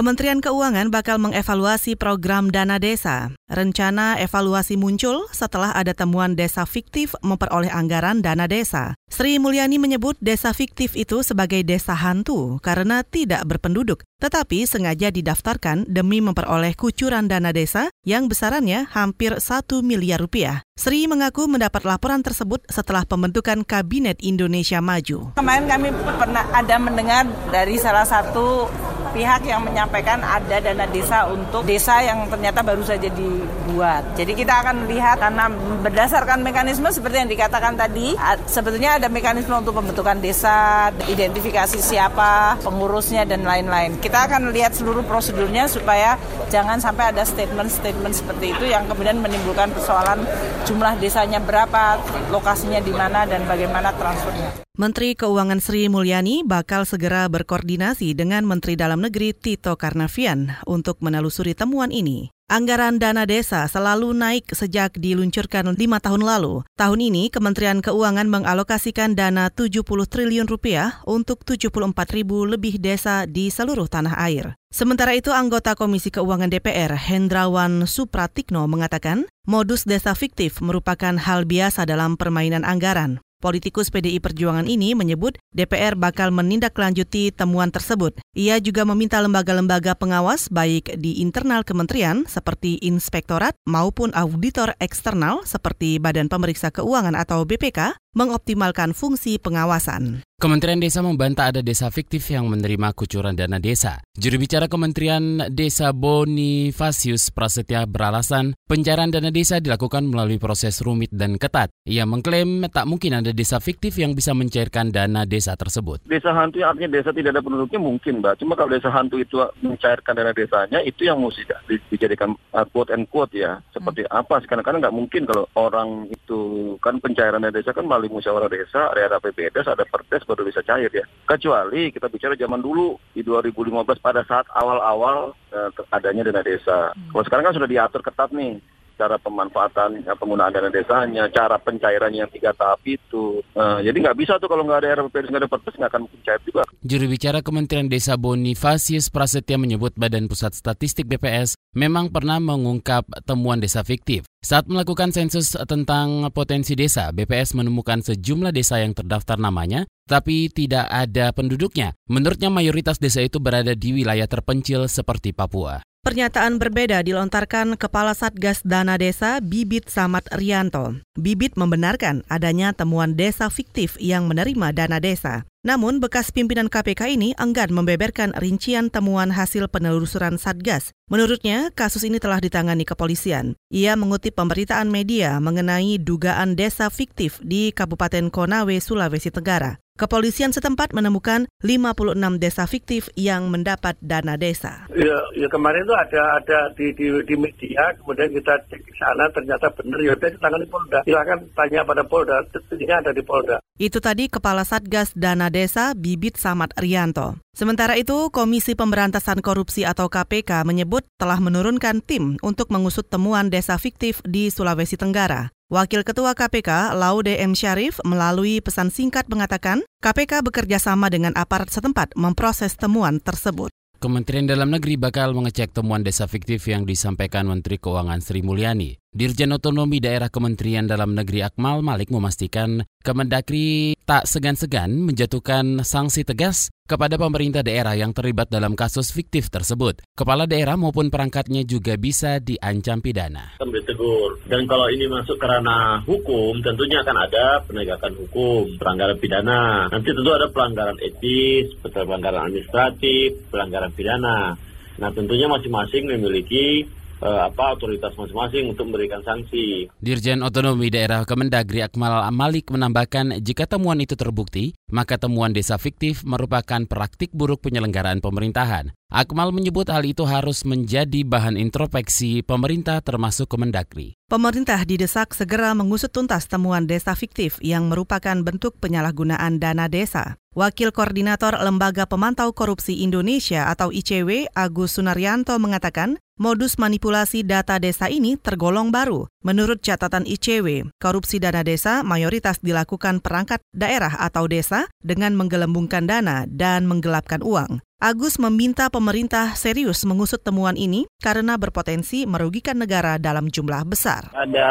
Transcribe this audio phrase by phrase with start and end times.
[0.00, 3.36] Kementerian Keuangan bakal mengevaluasi program dana desa.
[3.52, 8.96] Rencana evaluasi muncul setelah ada temuan desa fiktif memperoleh anggaran dana desa.
[9.12, 15.84] Sri Mulyani menyebut desa fiktif itu sebagai desa hantu karena tidak berpenduduk, tetapi sengaja didaftarkan
[15.84, 20.64] demi memperoleh kucuran dana desa yang besarannya hampir 1 miliar rupiah.
[20.80, 25.36] Sri mengaku mendapat laporan tersebut setelah pembentukan Kabinet Indonesia Maju.
[25.36, 28.64] Kemarin kami pernah ada mendengar dari salah satu
[29.10, 34.14] pihak yang menyampaikan ada dana desa untuk desa yang ternyata baru saja dibuat.
[34.14, 35.50] Jadi kita akan lihat karena
[35.84, 38.14] berdasarkan mekanisme seperti yang dikatakan tadi,
[38.46, 43.98] sebetulnya ada mekanisme untuk pembentukan desa, identifikasi siapa, pengurusnya dan lain-lain.
[43.98, 46.16] Kita akan lihat seluruh prosedurnya supaya
[46.48, 50.22] jangan sampai ada statement-statement seperti itu yang kemudian menimbulkan persoalan
[50.64, 51.98] jumlah desanya berapa,
[52.30, 54.69] lokasinya di mana dan bagaimana transfernya.
[54.80, 61.52] Menteri Keuangan Sri Mulyani bakal segera berkoordinasi dengan Menteri Dalam Negeri Tito Karnavian untuk menelusuri
[61.52, 62.32] temuan ini.
[62.48, 66.64] Anggaran dana desa selalu naik sejak diluncurkan lima tahun lalu.
[66.80, 73.52] Tahun ini, Kementerian Keuangan mengalokasikan dana 70 triliun rupiah untuk 74 ribu lebih desa di
[73.52, 74.56] seluruh tanah air.
[74.72, 81.84] Sementara itu, anggota Komisi Keuangan DPR, Hendrawan Supratikno, mengatakan modus desa fiktif merupakan hal biasa
[81.84, 83.20] dalam permainan anggaran.
[83.40, 88.20] Politikus PDI Perjuangan ini menyebut DPR bakal menindaklanjuti temuan tersebut.
[88.36, 95.96] Ia juga meminta lembaga-lembaga pengawas baik di internal kementerian seperti inspektorat maupun auditor eksternal seperti
[95.96, 100.26] Badan Pemeriksa Keuangan atau BPK mengoptimalkan fungsi pengawasan.
[100.40, 104.00] Kementerian Desa membantah ada desa fiktif yang menerima kucuran dana desa.
[104.16, 111.36] Juru bicara Kementerian Desa Bonifasius Prasetya beralasan pencairan dana desa dilakukan melalui proses rumit dan
[111.36, 111.68] ketat.
[111.84, 116.08] Ia mengklaim tak mungkin ada desa fiktif yang bisa mencairkan dana desa tersebut.
[116.08, 118.40] Desa hantu yang artinya desa tidak ada penduduknya mungkin, Mbak.
[118.40, 121.44] Cuma kalau desa hantu itu mencairkan dana desanya, itu yang mesti
[121.92, 123.60] dijadikan uh, quote and quote ya.
[123.76, 124.16] Seperti hmm.
[124.24, 124.40] apa?
[124.48, 126.40] Karena nggak mungkin kalau orang itu
[126.80, 130.88] kan pencairan dana desa kan melalui musyawarah desa, ada APBDes, ada perdes, baru bisa cair
[130.88, 131.04] ya.
[131.28, 136.96] Kecuali kita bicara zaman dulu di 2015 pada saat awal-awal uh, adanya dana desa.
[136.96, 137.12] Hmm.
[137.12, 138.56] Kalau sekarang kan sudah diatur ketat nih
[139.00, 143.40] cara pemanfaatan ya, penggunaan dana desanya, cara pencairannya yang tiga tahap itu.
[143.56, 146.20] Uh, jadi nggak bisa tuh kalau nggak ada RPP nggak ada perpres nggak akan mungkin
[146.20, 146.62] cair juga.
[146.84, 153.62] Juru bicara Kementerian Desa Bonifasius Prasetya menyebut Badan Pusat Statistik BPS memang pernah mengungkap temuan
[153.62, 154.26] desa fiktif.
[154.40, 160.88] Saat melakukan sensus tentang potensi desa, BPS menemukan sejumlah desa yang terdaftar namanya, tapi tidak
[160.88, 161.94] ada penduduknya.
[162.10, 165.84] Menurutnya mayoritas desa itu berada di wilayah terpencil seperti Papua.
[166.00, 170.96] Pernyataan berbeda dilontarkan Kepala Satgas Dana Desa Bibit Samad Rianto.
[171.12, 175.44] Bibit membenarkan adanya temuan desa fiktif yang menerima dana desa.
[175.60, 180.96] Namun, bekas pimpinan KPK ini enggan membeberkan rincian temuan hasil penelusuran Satgas.
[181.12, 183.60] Menurutnya, kasus ini telah ditangani kepolisian.
[183.68, 189.76] Ia mengutip pemberitaan media mengenai dugaan desa fiktif di Kabupaten Konawe, Sulawesi Tenggara.
[190.00, 194.88] Kepolisian setempat menemukan 56 desa fiktif yang mendapat dana desa.
[194.96, 199.28] Ya, ya kemarin itu ada ada di, di, di media, kemudian kita cek di sana
[199.28, 201.04] ternyata benar ya udah ditangani Polda.
[201.04, 203.60] Silakan tanya pada Polda, tentunya ada di Polda.
[203.76, 207.36] Itu tadi Kepala Satgas Dana Desa Bibit Samad Rianto.
[207.52, 213.76] Sementara itu, Komisi Pemberantasan Korupsi atau KPK menyebut telah menurunkan tim untuk mengusut temuan desa
[213.76, 215.52] fiktif di Sulawesi Tenggara.
[215.70, 217.54] Wakil Ketua KPK Laude M.
[217.54, 223.70] Syarif melalui pesan singkat mengatakan KPK bekerja sama dengan aparat setempat memproses temuan tersebut.
[224.02, 228.98] Kementerian Dalam Negeri bakal mengecek temuan desa fiktif yang disampaikan Menteri Keuangan Sri Mulyani.
[229.14, 236.66] Dirjen Otonomi Daerah Kementerian Dalam Negeri Akmal Malik memastikan Kemendagri tak segan-segan menjatuhkan sanksi tegas
[236.90, 240.02] kepada pemerintah daerah yang terlibat dalam kasus fiktif tersebut.
[240.18, 243.54] Kepala daerah maupun perangkatnya juga bisa diancam pidana.
[243.62, 244.42] Ditegur.
[244.50, 249.86] Dan kalau ini masuk ke ranah hukum, tentunya akan ada penegakan hukum, pelanggaran pidana.
[249.94, 254.58] Nanti tentu ada pelanggaran etis, pelanggaran administratif, pelanggaran pidana.
[254.98, 256.82] Nah tentunya masing-masing memiliki
[257.20, 259.88] uh, apa otoritas masing-masing untuk memberikan sanksi.
[260.00, 266.24] Dirjen Otonomi Daerah Kemendagri Akmal Malik menambahkan jika temuan itu terbukti, maka temuan desa fiktif
[266.24, 268.96] merupakan praktik buruk penyelenggaraan pemerintahan.
[269.10, 274.14] Akmal menyebut hal itu harus menjadi bahan introspeksi pemerintah termasuk Kemendagri.
[274.30, 280.39] Pemerintah didesak segera mengusut tuntas temuan desa fiktif yang merupakan bentuk penyalahgunaan dana desa.
[280.50, 288.10] Wakil Koordinator Lembaga Pemantau Korupsi Indonesia atau ICW, Agus Sunaryanto mengatakan, modus manipulasi data desa
[288.10, 289.30] ini tergolong baru.
[289.46, 296.42] Menurut catatan ICW, korupsi dana desa mayoritas dilakukan perangkat daerah atau desa dengan menggelembungkan dana
[296.50, 297.78] dan menggelapkan uang.
[298.00, 304.32] Agus meminta pemerintah serius mengusut temuan ini karena berpotensi merugikan negara dalam jumlah besar.
[304.32, 304.68] Ada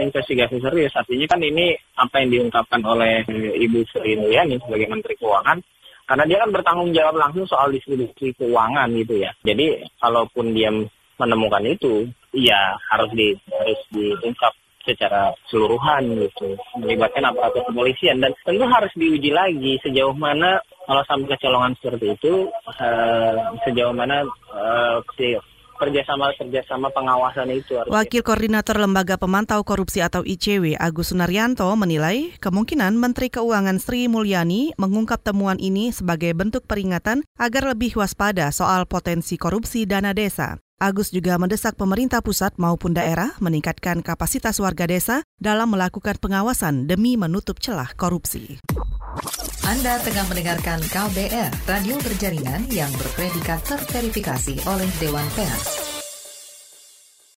[0.00, 3.28] investigasi serius, artinya kan ini apa yang diungkapkan oleh
[3.60, 5.60] Ibu Sri Mulyani sebagai Menteri Keuangan
[6.08, 9.36] karena dia kan bertanggung jawab langsung soal distribusi keuangan gitu ya.
[9.44, 10.72] Jadi kalaupun dia
[11.20, 18.66] menemukan itu, ya harus di harus diungkap secara keseluruhan gitu melibatkan aparatur kepolisian dan tentu
[18.66, 25.38] harus diuji lagi sejauh mana kalau sampai kecolongan seperti itu uh, sejauh mana uh, si
[25.82, 27.74] kerjasama kerjasama pengawasan itu.
[27.74, 34.06] Harus Wakil Koordinator Lembaga Pemantau Korupsi atau ICW Agus Sunaryanto menilai kemungkinan Menteri Keuangan Sri
[34.06, 40.62] Mulyani mengungkap temuan ini sebagai bentuk peringatan agar lebih waspada soal potensi korupsi dana desa.
[40.82, 47.14] Agus juga mendesak pemerintah pusat maupun daerah meningkatkan kapasitas warga desa dalam melakukan pengawasan demi
[47.14, 48.58] menutup celah korupsi.
[49.62, 55.81] Anda tengah mendengarkan KBR, radio berjaringan yang berpredikat terverifikasi oleh Dewan Pers.